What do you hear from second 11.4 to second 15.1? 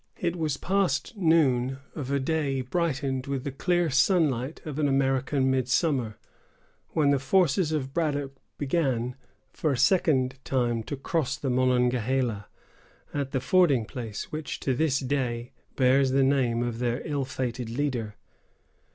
Monongahela, at the fording place, which to this